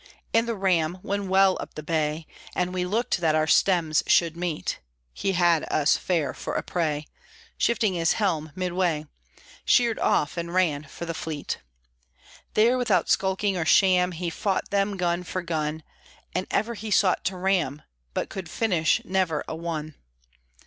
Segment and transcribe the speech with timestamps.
[0.33, 4.35] And the Ram, when well up the Bay, And we looked that our stems should
[4.35, 4.79] meet
[5.13, 7.05] (He had us fair for a prey),
[7.55, 9.05] Shifting his helm midway,
[9.63, 11.59] Sheered off, and ran for the fleet;
[12.55, 15.83] There, without skulking or sham, He fought them gun for gun;
[16.33, 17.83] And ever he sought to ram,
[18.15, 19.93] But could finish never a one.